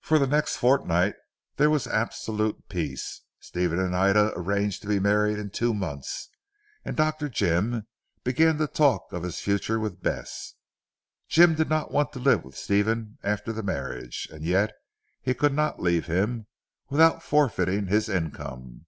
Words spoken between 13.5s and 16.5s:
the marriage, and yet he could not leave him,